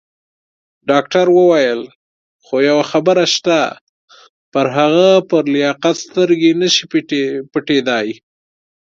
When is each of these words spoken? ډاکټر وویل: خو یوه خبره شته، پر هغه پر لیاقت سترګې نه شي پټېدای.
ډاکټر 0.89 1.25
وویل: 1.37 1.81
خو 2.45 2.55
یوه 2.69 2.83
خبره 2.91 3.25
شته، 3.35 3.59
پر 4.53 4.65
هغه 4.77 5.09
پر 5.29 5.43
لیاقت 5.55 5.95
سترګې 6.05 6.51
نه 6.61 6.67
شي 6.73 6.83
پټېدای. 7.53 8.07